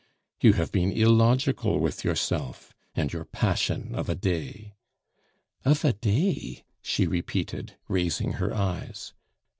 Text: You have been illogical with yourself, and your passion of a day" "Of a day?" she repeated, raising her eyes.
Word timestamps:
You 0.41 0.53
have 0.53 0.71
been 0.71 0.91
illogical 0.91 1.79
with 1.79 2.03
yourself, 2.03 2.73
and 2.95 3.13
your 3.13 3.23
passion 3.23 3.93
of 3.93 4.09
a 4.09 4.15
day" 4.15 4.73
"Of 5.63 5.85
a 5.85 5.93
day?" 5.93 6.63
she 6.81 7.05
repeated, 7.05 7.75
raising 7.87 8.31
her 8.41 8.51
eyes. 8.51 9.13